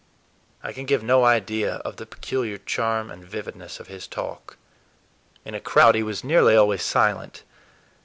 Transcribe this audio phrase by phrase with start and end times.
[0.63, 4.57] I can give no idea of the peculiar charm and vividness of his talk.
[5.45, 7.43] In a crowd he was nearly always silent.